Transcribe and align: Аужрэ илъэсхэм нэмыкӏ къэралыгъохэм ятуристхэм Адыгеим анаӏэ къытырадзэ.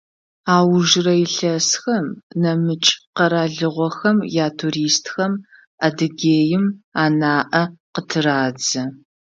Аужрэ 0.55 1.13
илъэсхэм 1.25 2.05
нэмыкӏ 2.41 2.91
къэралыгъохэм 3.15 4.17
ятуристхэм 4.45 5.33
Адыгеим 5.85 6.65
анаӏэ 7.03 7.63
къытырадзэ. 7.93 8.83